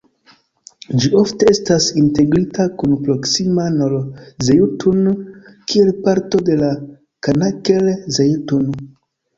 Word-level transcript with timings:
Ĝi 1.01 1.09
ofte 1.19 1.47
estas 1.51 1.89
integrita 2.05 2.65
kun 2.79 2.97
proksima 3.03 3.67
Nor-Zejtun 3.75 5.05
kiel 5.13 5.95
parto 6.09 6.45
de 6.51 6.75
Kanaker-Zejtun. 7.29 8.69